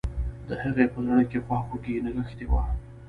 د 0.47 0.49
هغې 0.61 0.85
په 0.93 0.99
زړه 1.07 1.23
کې 1.29 1.39
خواخوږي 1.45 1.93
نغښتي 2.05 2.45
وه 2.51 2.63